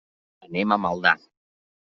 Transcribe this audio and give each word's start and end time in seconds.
Anem 0.47 0.73
a 0.73 0.79
Maldà. 0.87 1.15